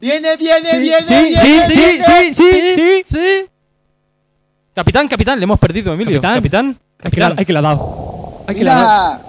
[0.01, 2.05] Viene, viene, Sí, viene, sí, viene, sí, viene.
[2.05, 3.03] sí, sí, sí.
[3.07, 3.50] sí.
[4.81, 6.23] Capitán, capitán, le hemos perdido, Emilio.
[6.23, 6.35] Capitán.
[6.37, 7.31] Capitán, Hay que, capitán.
[7.31, 8.45] la, hay que la ha dado.
[8.47, 9.21] Hay que la ha dado.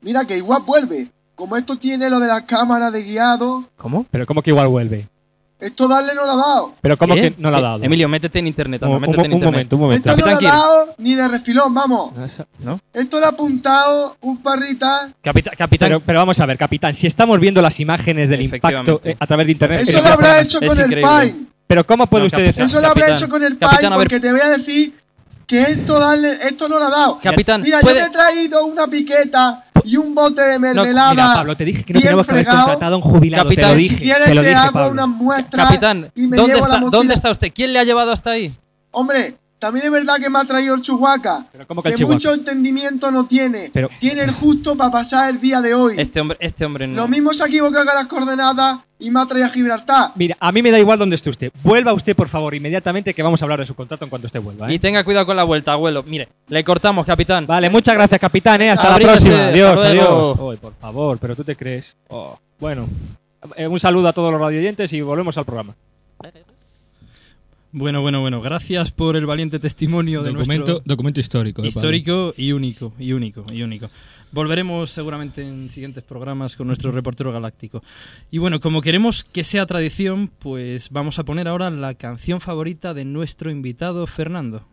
[0.00, 1.08] Mira, que igual vuelve.
[1.34, 4.06] Como esto tiene lo de las cámaras de guiado, ¿Cómo?
[4.10, 5.06] Pero ¿cómo que igual vuelve?
[5.60, 6.74] esto darle no lo ha dado.
[6.80, 7.20] Pero ¿cómo ¿Qué?
[7.32, 7.84] que no la ha Eh, dado?
[7.84, 8.82] Emilio, métete en internet.
[8.82, 9.52] anda, un, métete un- en un internet.
[9.52, 10.10] momento, un momento.
[10.10, 12.12] Esto no lo ha dado ni de refilón, vamos.
[12.64, 12.80] ¿No?
[12.92, 15.10] Esto le ha apuntado un parrita.
[15.22, 15.88] Capitán, capitán.
[15.88, 19.26] Pero, pero vamos a ver, capitán, si estamos viendo las imágenes del impacto eh, a
[19.26, 19.88] través de internet.
[19.88, 21.02] Eso lo habrá es hecho con increíble.
[21.22, 21.46] el Pine.
[21.72, 22.54] Pero ¿cómo puede No, usted capitán.
[22.66, 22.76] decir?
[22.76, 23.98] Eso lo habrá Capitán, hecho con el capitán, ver.
[24.00, 24.92] porque te voy a decir
[25.46, 27.18] que esto darle, esto no lo ha dado.
[27.22, 31.10] Capitán, Mira, puede- yo te he traído una piqueta y un bote de mermelada.
[31.12, 32.64] Mira, Pablo, te dije que no bien teníamos que haber fregado.
[32.66, 33.44] contratado a un jubilado.
[33.44, 33.94] Capitán, te lo dije.
[33.96, 34.90] Si quieres te lo te dije, hago Pablo.
[34.92, 36.98] unas muestras Capitán, y me ¿dónde llevo la está, mochila.
[36.98, 37.52] ¿dónde está usted?
[37.54, 38.52] ¿Quién le ha llevado hasta ahí?
[38.90, 41.46] Hombre, también es verdad que me ha traído el Chihuahua.
[41.52, 42.14] Pero ¿cómo que el que Chihuahua?
[42.16, 43.70] mucho entendimiento no tiene.
[43.72, 45.94] Pero- Tiene el justo para pasar el día de hoy.
[45.98, 46.96] Este hombre, este hombre no.
[47.02, 50.10] Lo mismo se ha equivocado con las coordenadas y me ha traído a Gibraltar.
[50.16, 51.52] Mira, a mí me da igual dónde esté usted.
[51.62, 54.40] Vuelva usted, por favor, inmediatamente, que vamos a hablar de su contrato en cuanto usted
[54.42, 54.68] vuelva.
[54.68, 54.74] ¿eh?
[54.74, 56.02] Y tenga cuidado con la vuelta, abuelo.
[56.08, 57.46] Mire, le cortamos, capitán.
[57.46, 58.62] Vale, muchas gracias, capitán.
[58.62, 58.70] ¿eh?
[58.70, 59.46] Hasta Abríguese, la próxima.
[59.48, 60.38] Adiós, hasta adiós.
[60.50, 61.96] Ay, por favor, pero tú te crees.
[62.08, 62.88] Oh, bueno,
[63.56, 65.72] eh, un saludo a todos los radioyentes y volvemos al programa.
[67.74, 68.40] Bueno, bueno, bueno.
[68.42, 71.64] Gracias por el valiente testimonio de Documento- nuestro documento histórico.
[71.64, 73.88] histórico y único, y único, y único.
[74.30, 77.82] Volveremos seguramente en siguientes programas con nuestro reportero galáctico.
[78.30, 82.92] Y bueno, como queremos que sea tradición, pues vamos a poner ahora la canción favorita
[82.94, 84.66] de nuestro invitado Fernando.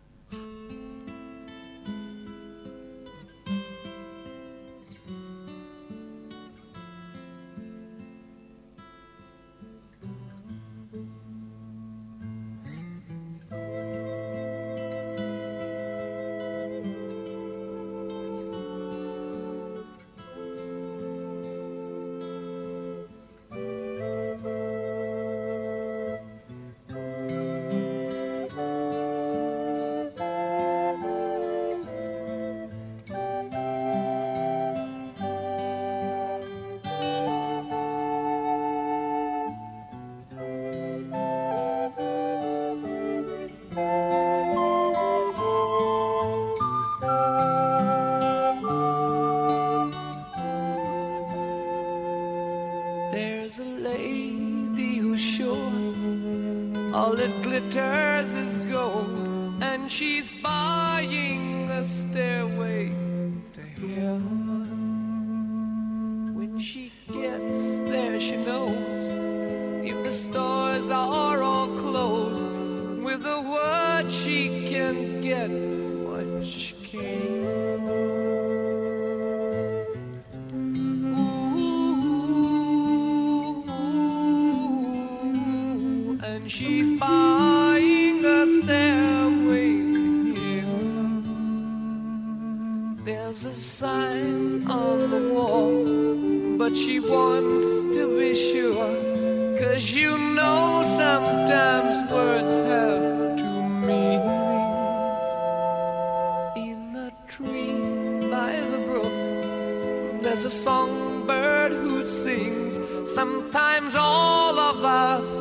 [114.79, 115.38] love.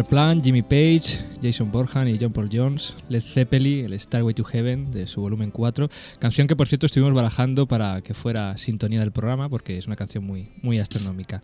[0.00, 4.44] Robert Plant, Jimmy Page, Jason Borjan y John Paul Jones, Led Zeppelin, el Starway to
[4.44, 9.00] Heaven de su volumen 4, canción que por cierto estuvimos barajando para que fuera sintonía
[9.00, 11.42] del programa porque es una canción muy, muy astronómica.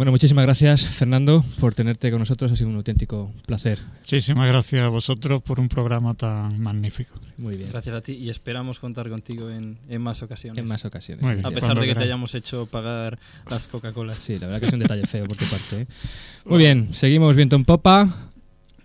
[0.00, 3.80] Bueno, muchísimas gracias Fernando por tenerte con nosotros, ha sido un auténtico placer.
[3.98, 7.20] Muchísimas gracias a vosotros por un programa tan magnífico.
[7.36, 7.68] Muy bien.
[7.68, 10.58] Gracias a ti y esperamos contar contigo en, en más ocasiones.
[10.58, 11.22] En más ocasiones.
[11.22, 11.44] Muy bien.
[11.44, 13.18] A pesar Cuando de que te hayamos hecho pagar
[13.50, 14.20] las Coca-Colas.
[14.20, 15.82] Sí, la verdad que es un detalle feo por tu parte.
[15.82, 15.86] ¿eh?
[16.46, 18.30] Muy bien, seguimos viento en popa.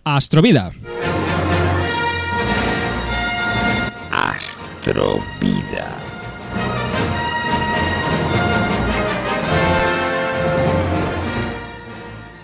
[0.04, 0.74] Astrovida.
[4.12, 6.05] Astrovida.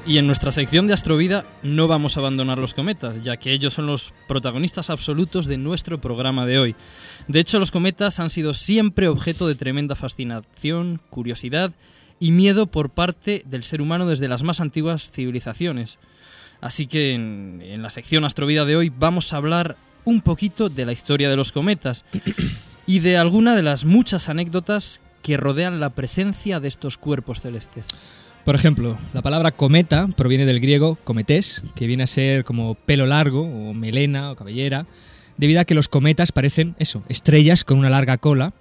[0.05, 3.75] Y en nuestra sección de Astrovida no vamos a abandonar los cometas, ya que ellos
[3.75, 6.75] son los protagonistas absolutos de nuestro programa de hoy.
[7.27, 11.73] De hecho, los cometas han sido siempre objeto de tremenda fascinación, curiosidad
[12.19, 15.99] y miedo por parte del ser humano desde las más antiguas civilizaciones.
[16.61, 20.93] Así que en, la sección Astrovida de hoy vamos a hablar un poquito de la
[20.93, 22.05] historia de los cometas
[22.87, 27.87] y de alguna de las muchas anécdotas que rodean la presencia de estos cuerpos celestes.
[28.45, 33.05] Por ejemplo, la palabra cometa proviene del griego cometés, que viene a ser como pelo
[33.05, 34.87] largo o melena o cabellera,
[35.37, 38.53] debido a que los cometas parecen eso, estrellas con una larga cola.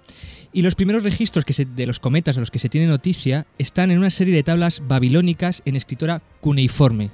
[0.53, 3.47] Y los primeros registros que se- de los cometas de los que se tiene noticia
[3.57, 7.09] están en una serie de tablas babilónicas en escritura cuneiforme.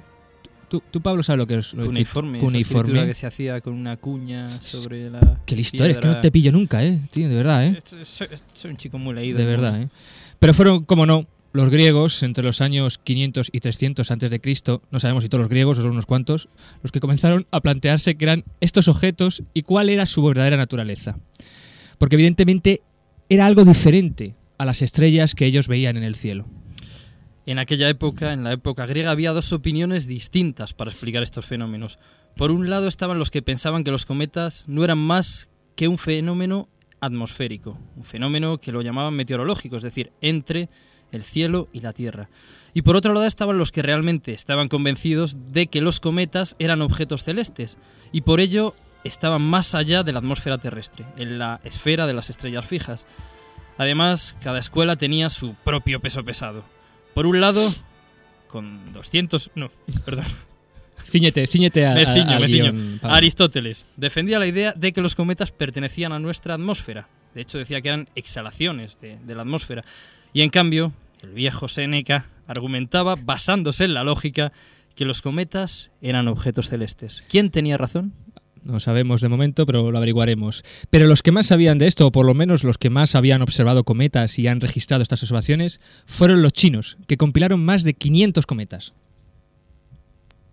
[0.68, 2.80] Tú, tú, Pablo, sabes lo que es lo que- Cuneiforme, esa cuneiforme.
[2.80, 5.40] escritura que se hacía con una cuña sobre la.
[5.46, 6.98] Qué listo eres, que no te pillo nunca, ¿eh?
[7.10, 7.78] Tío, de verdad, ¿eh?
[7.84, 9.38] Soy, soy- soy un chico muy leído.
[9.38, 9.50] De ¿no?
[9.50, 9.88] verdad, ¿eh?
[10.38, 14.82] Pero fueron, como no, los griegos entre los años 500 y 300 antes de Cristo,
[14.90, 16.48] no sabemos si todos los griegos o solo unos cuantos,
[16.82, 21.18] los que comenzaron a plantearse qué eran estos objetos y cuál era su verdadera naturaleza.
[21.98, 22.82] Porque evidentemente
[23.28, 26.46] era algo diferente a las estrellas que ellos veían en el cielo.
[27.46, 31.98] En aquella época, en la época griega, había dos opiniones distintas para explicar estos fenómenos.
[32.36, 35.96] Por un lado estaban los que pensaban que los cometas no eran más que un
[35.96, 36.68] fenómeno
[37.00, 40.68] atmosférico, un fenómeno que lo llamaban meteorológico, es decir, entre
[41.12, 42.28] el cielo y la Tierra.
[42.74, 46.82] Y por otro lado estaban los que realmente estaban convencidos de que los cometas eran
[46.82, 47.76] objetos celestes
[48.12, 52.30] y por ello estaban más allá de la atmósfera terrestre, en la esfera de las
[52.30, 53.06] estrellas fijas.
[53.78, 56.64] Además, cada escuela tenía su propio peso pesado.
[57.14, 57.72] Por un lado,
[58.48, 59.52] con 200...
[59.54, 59.70] No,
[60.04, 60.24] perdón.
[61.10, 62.72] Cíñete, cíñete a, Me ciño, al me ciño.
[62.72, 63.16] guion, Pablo.
[63.16, 67.08] Aristóteles defendía la idea de que los cometas pertenecían a nuestra atmósfera.
[67.34, 69.84] De hecho, decía que eran exhalaciones de, de la atmósfera.
[70.32, 74.52] Y en cambio, el viejo Séneca argumentaba, basándose en la lógica,
[74.94, 77.22] que los cometas eran objetos celestes.
[77.28, 78.14] ¿Quién tenía razón?
[78.62, 80.64] No sabemos de momento, pero lo averiguaremos.
[80.90, 83.40] Pero los que más sabían de esto, o por lo menos los que más habían
[83.40, 88.44] observado cometas y han registrado estas observaciones, fueron los chinos, que compilaron más de 500
[88.46, 88.92] cometas.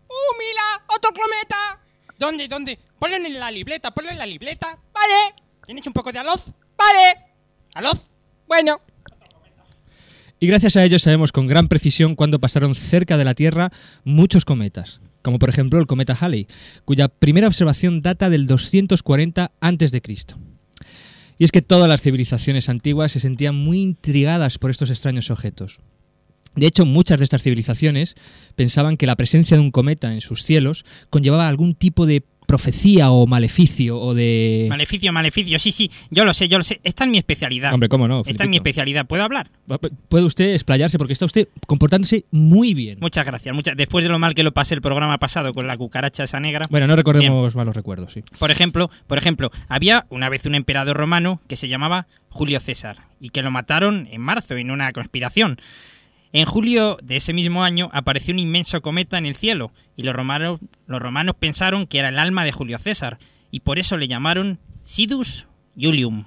[0.08, 0.86] ¡Uh, mira!
[0.96, 1.82] ¡Otro cometa!
[2.18, 2.80] ¿Dónde, dónde?
[3.00, 4.78] Ponlo en la libreta, ponlo en la libreta.
[4.94, 5.36] Vale.
[5.66, 6.46] ¿Tienes un poco de aloz?
[6.78, 7.20] Vale.
[7.74, 8.00] ¿Aloz?
[8.48, 8.80] Bueno.
[10.40, 13.72] Y gracias a ellos sabemos con gran precisión cuándo pasaron cerca de la Tierra
[14.04, 16.48] muchos cometas, como por ejemplo el cometa Halley,
[16.84, 20.02] cuya primera observación data del 240 a.C.
[21.38, 25.80] Y es que todas las civilizaciones antiguas se sentían muy intrigadas por estos extraños objetos.
[26.56, 28.16] De hecho, muchas de estas civilizaciones
[28.56, 32.24] pensaban que la presencia de un cometa en sus cielos conllevaba algún tipo de
[32.56, 34.68] profecía o maleficio o de...
[34.70, 36.80] Maleficio, maleficio, sí, sí, yo lo sé, yo lo sé.
[36.86, 37.74] Esta es mi especialidad.
[37.74, 38.24] Hombre, ¿cómo no?
[38.26, 39.06] Esta es mi especialidad.
[39.06, 39.50] ¿Puedo hablar?
[40.08, 42.98] Puede usted explayarse porque está usted comportándose muy bien.
[43.02, 43.54] Muchas gracias.
[43.54, 43.76] Muchas...
[43.76, 46.66] Después de lo mal que lo pasé el programa pasado con la cucaracha esa negra.
[46.70, 48.24] Bueno, no recordemos malos recuerdos, sí.
[48.40, 53.00] Por ejemplo, por ejemplo, había una vez un emperador romano que se llamaba Julio César
[53.20, 55.58] y que lo mataron en marzo en una conspiración.
[56.38, 60.14] En julio de ese mismo año apareció un inmenso cometa en el cielo y los
[60.14, 63.20] romanos, los romanos pensaron que era el alma de Julio César
[63.52, 65.48] y por eso le llamaron Sidus
[65.80, 66.26] Julium.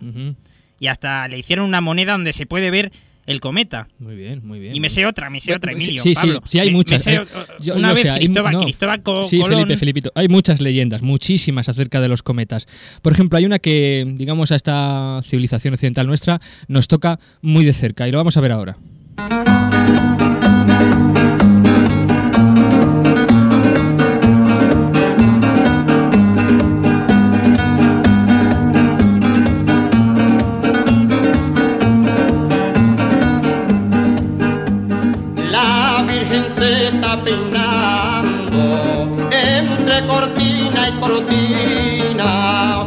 [0.80, 2.90] Y hasta le hicieron una moneda donde se puede ver
[3.26, 3.88] el cometa.
[3.98, 4.74] Muy bien, muy bien.
[4.74, 6.42] Y me sé otra, me sé otra, Emilio, sí, sí, Pablo.
[6.48, 7.04] sí, hay muchas.
[7.06, 7.26] me sé o-
[7.60, 8.60] yo- una yo vez Cristóbal, no.
[8.62, 9.58] Cristóbal Co- Sí, Colón...
[9.60, 10.12] Felipe, Felipito.
[10.14, 12.66] Hay muchas leyendas, muchísimas acerca de los cometas.
[13.02, 17.74] Por ejemplo, hay una que, digamos, a esta civilización occidental nuestra nos toca muy de
[17.74, 18.78] cerca y lo vamos a ver ahora.
[37.28, 42.86] Peinando entre cortina y cortina.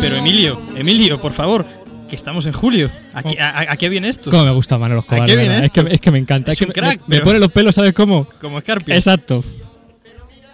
[0.00, 1.64] Pero Emilio, Emilio, por favor,
[2.08, 2.90] que estamos en julio.
[3.14, 4.30] ¿A qué, a- a qué viene esto?
[4.30, 5.22] Cómo me gusta Manolo Escobar.
[5.22, 5.60] ¿A qué viene.
[5.60, 6.52] Es que, es que me encanta.
[6.52, 8.26] Es un me- crack, me, me pone los pelos, ¿sabes cómo?
[8.40, 8.94] Como Scarpio.
[8.94, 9.42] Exacto.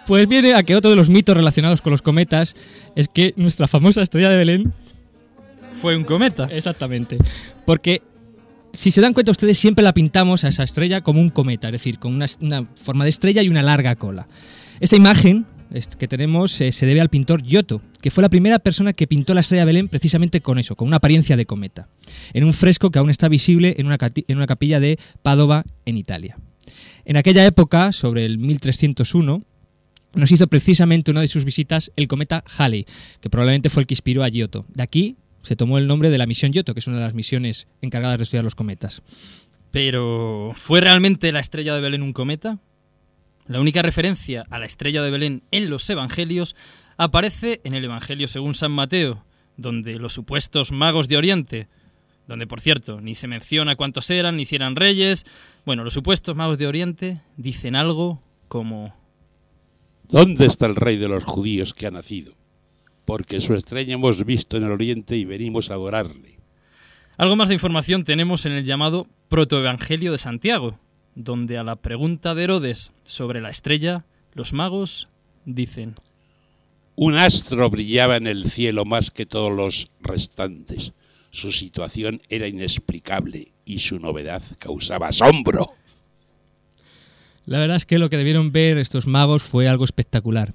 [0.07, 2.55] Pues viene a que otro de los mitos relacionados con los cometas
[2.95, 4.73] es que nuestra famosa estrella de Belén
[5.73, 6.47] Fue un cometa.
[6.51, 7.17] Exactamente.
[7.65, 8.01] Porque
[8.73, 11.73] si se dan cuenta ustedes, siempre la pintamos a esa estrella como un cometa, es
[11.73, 12.27] decir, con una,
[12.75, 14.27] forma de estrella y una larga cola.
[14.79, 15.45] Esta imagen
[15.97, 19.33] que tenemos eh, se debe al pintor Giotto, que fue la primera persona que pintó
[19.33, 21.87] la estrella de Belén precisamente con eso, con una apariencia de cometa,
[22.33, 25.97] en un fresco que aún está visible en una, en una capilla de Padova, en
[25.97, 26.37] Italia.
[27.05, 29.43] En aquella época, sobre el 1301,
[30.13, 32.85] nos hizo precisamente una de sus visitas el cometa Halley,
[33.21, 34.65] que probablemente fue el que inspiró a Giotto.
[34.73, 37.13] De aquí se tomó el nombre de la misión Giotto, que es una de las
[37.13, 39.01] misiones encargadas de estudiar los cometas.
[39.71, 42.59] Pero, ¿fue realmente la estrella de Belén un cometa?
[43.47, 46.55] La única referencia a la estrella de Belén en los evangelios
[46.97, 49.25] aparece en el Evangelio según San Mateo,
[49.57, 51.67] donde los supuestos magos de Oriente,
[52.27, 55.25] donde por cierto ni se menciona cuántos eran, ni si eran reyes,
[55.65, 58.95] bueno, los supuestos magos de Oriente dicen algo como...
[60.09, 62.33] ¿Dónde está el rey de los judíos que ha nacido?
[63.05, 66.39] Porque su estrella hemos visto en el oriente y venimos a adorarle.
[67.17, 70.79] Algo más de información tenemos en el llamado Protoevangelio de Santiago,
[71.15, 75.07] donde a la pregunta de Herodes sobre la estrella, los magos
[75.45, 75.95] dicen...
[76.95, 80.93] Un astro brillaba en el cielo más que todos los restantes.
[81.31, 85.73] Su situación era inexplicable y su novedad causaba asombro.
[87.45, 90.53] La verdad es que lo que debieron ver estos magos fue algo espectacular.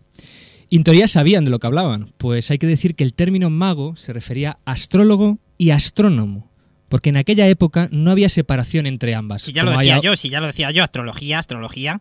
[0.68, 3.50] Y en teoría sabían de lo que hablaban, pues hay que decir que el término
[3.50, 6.50] mago se refería a astrólogo y astrónomo,
[6.88, 9.42] porque en aquella época no había separación entre ambas.
[9.42, 12.00] Si ya lo decía yo, si ya lo decía yo, astrología, astrología.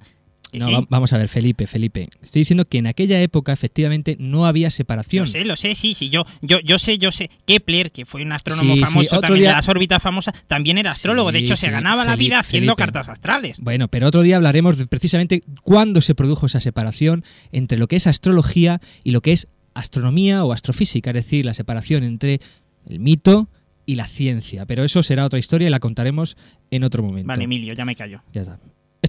[0.59, 0.87] No, sí.
[0.89, 2.09] vamos a ver, Felipe, Felipe.
[2.21, 5.25] Estoy diciendo que en aquella época efectivamente no había separación.
[5.25, 7.29] Lo sé, lo sé, sí, sí, yo, yo, yo sé, yo sé.
[7.45, 10.91] Kepler, que fue un astrónomo Sí, famoso también día- de las órbitas famosas, también era
[10.91, 11.31] astrólogo.
[11.31, 12.79] de hecho, se ganaba la vida haciendo Felipe.
[12.91, 13.59] cartas astrales.
[13.59, 17.95] Bueno, pero otro día hablaremos de precisamente cuándo se produjo esa separación entre lo que
[17.97, 22.39] es astrología y lo que es astronomía o astrofísica, es decir, la separación entre
[22.87, 23.49] el mito
[23.85, 24.65] y la ciencia.
[24.65, 26.37] Pero eso será otra historia y la contaremos
[26.71, 27.27] en otro momento.
[27.27, 28.21] Vale, Emilio, ya me callo.
[28.33, 28.59] Ya está.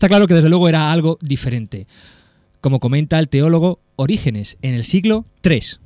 [0.06, 1.88] Está claro que desde luego era algo diferente,
[2.60, 5.80] como comenta el teólogo Orígenes en el siglo III.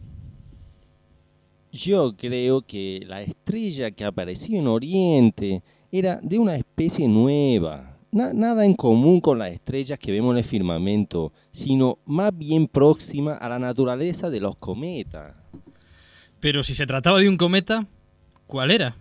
[1.73, 8.35] Yo creo que la estrella que apareció en Oriente era de una especie nueva, na-
[8.35, 13.33] nada en común con las estrellas que vemos en el firmamento, sino más bien próxima
[13.37, 15.35] a la naturaleza de los cometas.
[16.41, 17.87] Pero si se trataba de un cometa,
[18.47, 18.97] ¿cuál era?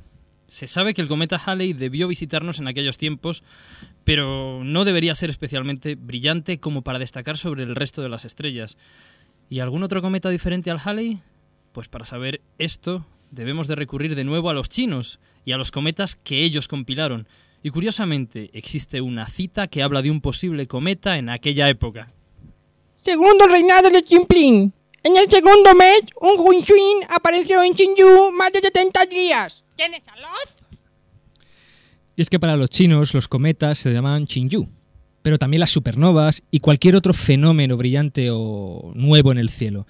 [0.50, 3.44] Se sabe que el cometa Halley debió visitarnos en aquellos tiempos,
[4.04, 8.78] pero no debería ser especialmente brillante como para destacar sobre el resto de las estrellas.
[9.50, 11.20] ¿Y algún otro cometa diferente al Halley?
[11.72, 15.72] Pues para saber esto, debemos de recurrir de nuevo a los chinos y a los
[15.72, 17.28] cometas que ellos compilaron.
[17.62, 22.12] Y curiosamente, existe una cita que habla de un posible cometa en aquella época.
[23.04, 24.74] Segundo reinado de Chimplín.
[25.04, 29.64] En el segundo mes, un Hunshin apareció en Chinyu más de 70 días.
[29.80, 30.14] ¿Tienes a?
[32.18, 34.68] Y es que para los chinos los cometas se llamaban Qingyu,
[35.22, 39.88] pero también las supernovas y cualquier otro fenómeno brillante o nuevo en el cielo.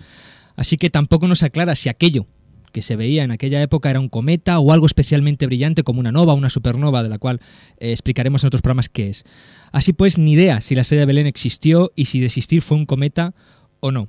[0.56, 2.28] Así que tampoco nos aclara si aquello
[2.72, 6.12] que se veía en aquella época era un cometa o algo especialmente brillante como una
[6.12, 7.40] nova, una supernova, de la cual
[7.80, 9.24] eh, explicaremos en otros programas qué es.
[9.72, 12.78] Así pues, ni idea si la estrella de Belén existió y si de existir fue
[12.78, 13.34] un cometa
[13.80, 14.08] o no.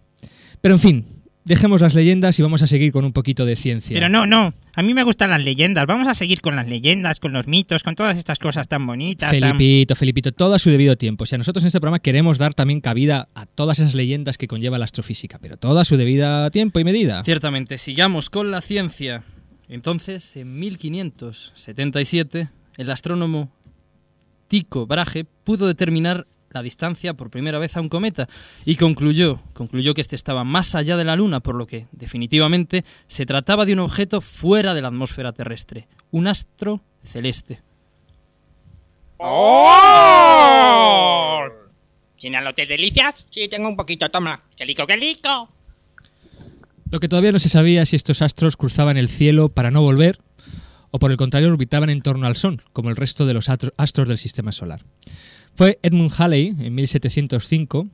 [0.60, 3.94] Pero en fin, dejemos las leyendas y vamos a seguir con un poquito de ciencia.
[3.94, 4.52] Pero no, no.
[4.74, 5.86] A mí me gustan las leyendas.
[5.86, 9.30] Vamos a seguir con las leyendas, con los mitos, con todas estas cosas tan bonitas.
[9.32, 11.24] tan- Felipito, Felipito, todo a su debido tiempo.
[11.24, 14.46] O sea, nosotros en este programa queremos dar también cabida a todas esas leyendas que
[14.48, 17.24] conlleva la astrofísica, pero todo a su debido tiempo y medida.
[17.24, 19.22] Ciertamente, sigamos con la ciencia.
[19.68, 23.50] Entonces, en 1577, el astrónomo
[24.48, 28.28] Tycho Brahe pudo determinar la distancia por primera vez a un cometa
[28.64, 32.84] y concluyó, concluyó que este estaba más allá de la Luna, por lo que definitivamente
[33.06, 37.62] se trataba de un objeto fuera de la atmósfera terrestre, un astro celeste.
[39.18, 40.20] ¡Oh!
[42.16, 43.24] ¿Tiene lote de delicias?
[43.30, 44.42] Sí, tengo un poquito, toma.
[44.56, 45.48] ¡Qué lico, qué lico!
[46.90, 49.82] Lo que todavía no se sabía es si estos astros cruzaban el cielo para no
[49.82, 50.18] volver
[50.90, 54.08] o por el contrario orbitaban en torno al Sol, como el resto de los astros
[54.08, 54.80] del sistema solar.
[55.60, 57.86] Fue Edmund Halley, en 1705,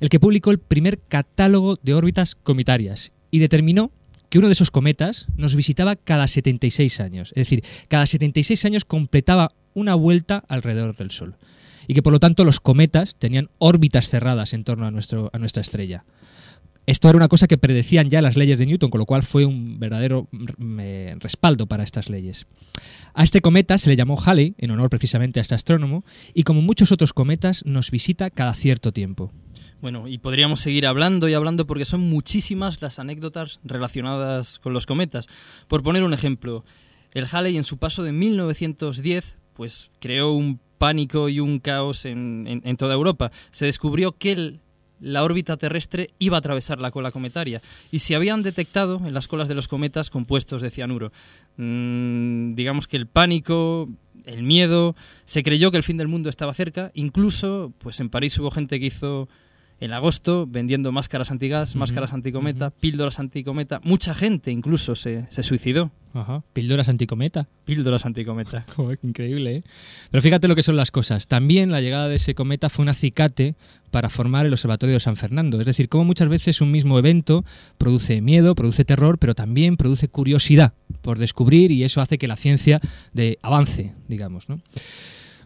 [0.00, 3.92] el que publicó el primer catálogo de órbitas cometarias y determinó
[4.28, 7.28] que uno de esos cometas nos visitaba cada 76 años.
[7.36, 11.36] Es decir, cada 76 años completaba una vuelta alrededor del Sol.
[11.86, 15.38] Y que por lo tanto los cometas tenían órbitas cerradas en torno a, nuestro, a
[15.38, 16.04] nuestra estrella.
[16.84, 19.44] Esto era una cosa que predecían ya las leyes de Newton, con lo cual fue
[19.44, 22.46] un verdadero mm, eh, respaldo para estas leyes.
[23.14, 26.02] A este cometa se le llamó Halley, en honor precisamente a este astrónomo,
[26.34, 29.30] y como muchos otros cometas nos visita cada cierto tiempo.
[29.80, 34.86] Bueno, y podríamos seguir hablando y hablando porque son muchísimas las anécdotas relacionadas con los
[34.86, 35.26] cometas.
[35.68, 36.64] Por poner un ejemplo,
[37.14, 42.46] el Halley en su paso de 1910 pues creó un pánico y un caos en,
[42.48, 43.30] en- en toda Europa.
[43.50, 44.60] Se descubrió que el-
[45.02, 49.28] la órbita terrestre iba a atravesar la cola cometaria y se habían detectado en las
[49.28, 51.12] colas de los cometas compuestos de cianuro.
[51.56, 53.88] Mm, digamos que el pánico,
[54.24, 54.94] el miedo,
[55.24, 56.92] se creyó que el fin del mundo estaba cerca.
[56.94, 59.28] Incluso, pues en París hubo gente que hizo
[59.82, 63.80] en agosto vendiendo máscaras antigas, máscaras anticometa, píldoras anticometa.
[63.82, 65.90] Mucha gente incluso se, se suicidó.
[66.14, 66.44] Ajá.
[66.52, 67.48] Píldoras anticometa.
[67.64, 68.64] Píldoras anticometa.
[68.76, 69.62] Joder, increíble, ¿eh?
[70.12, 71.26] Pero fíjate lo que son las cosas.
[71.26, 73.56] También la llegada de ese cometa fue un acicate
[73.90, 75.58] para formar el Observatorio de San Fernando.
[75.58, 77.44] Es decir, como muchas veces un mismo evento
[77.76, 82.36] produce miedo, produce terror, pero también produce curiosidad por descubrir y eso hace que la
[82.36, 82.80] ciencia
[83.14, 84.60] de avance, digamos, ¿no?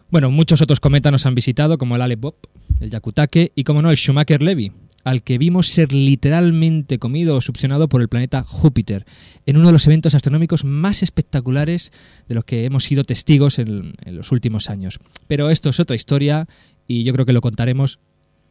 [0.09, 2.35] Bueno, muchos otros cometas nos han visitado, como el Aleph Bob,
[2.79, 4.71] el Yakutake y, como no, el Schumacher-Levy,
[5.03, 9.05] al que vimos ser literalmente comido o succionado por el planeta Júpiter,
[9.45, 11.91] en uno de los eventos astronómicos más espectaculares
[12.27, 14.99] de los que hemos sido testigos en, en los últimos años.
[15.27, 16.47] Pero esto es otra historia
[16.87, 17.99] y yo creo que lo contaremos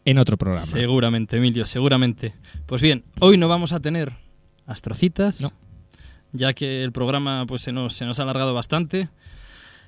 [0.05, 0.65] en otro programa.
[0.65, 2.35] Seguramente, Emilio, seguramente.
[2.67, 4.13] Pues bien, hoy no vamos a tener
[4.67, 5.53] astrocitas,
[6.33, 9.09] ya que el programa pues, se, nos, se nos ha alargado bastante.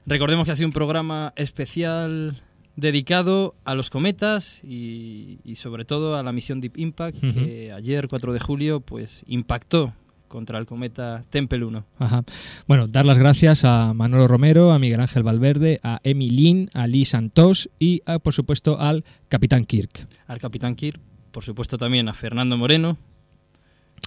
[0.09, 2.41] Recordemos que ha sido un programa especial
[2.77, 8.09] dedicado a los cometas y, y sobre todo a la misión Deep Impact, que ayer,
[8.09, 9.93] 4 de julio, pues impactó
[10.27, 11.85] contra el cometa Tempel 1.
[11.99, 12.25] Ajá.
[12.67, 16.87] Bueno, dar las gracias a Manolo Romero, a Miguel Ángel Valverde, a Emi Lin, a
[16.87, 20.07] Lee Santos y, a, por supuesto, al Capitán Kirk.
[20.27, 20.99] Al capitán Kirk,
[21.33, 22.97] por supuesto también a Fernando Moreno.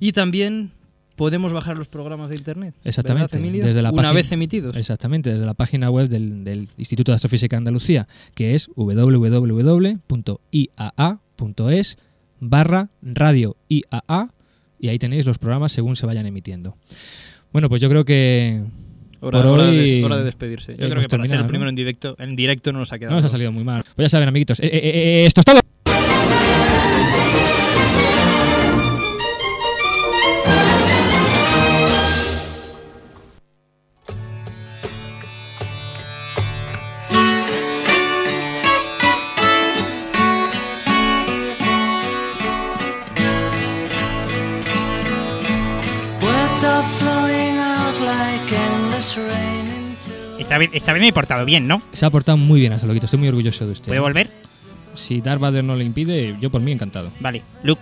[0.00, 0.72] Y también
[1.16, 2.74] podemos bajar los programas de internet.
[2.84, 3.38] Exactamente.
[3.38, 4.76] Desde la Una página- vez emitidos.
[4.76, 8.68] Exactamente, desde la página web del, del Instituto de Astrofísica de Andalucía, que es
[10.52, 11.98] www.iaa.es
[12.40, 14.28] barra radio IAA
[14.80, 16.76] y ahí tenéis los programas según se vayan emitiendo.
[17.52, 18.62] Bueno, pues yo creo que
[19.20, 20.72] Hora, por hora de, hora de despedirse.
[20.76, 21.70] Yo creo que para ser el primero ¿no?
[21.70, 23.12] en directo, en directo no nos ha quedado.
[23.14, 23.84] No nos ha salido muy mal.
[23.94, 25.60] Pues ya saben, amiguitos, eh, eh, eh, esto es todo.
[50.72, 51.82] Esta vez, me he portado bien, ¿no?
[51.92, 53.88] Se ha portado muy bien hasta loquito, estoy muy orgulloso de usted.
[53.88, 54.30] ¿Puedo volver?
[54.94, 57.10] Si Darth Vader no le impide, yo por mí encantado.
[57.20, 57.80] Vale, Luke.